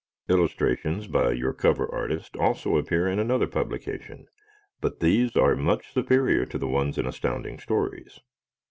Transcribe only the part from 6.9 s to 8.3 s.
in Astounding Stories.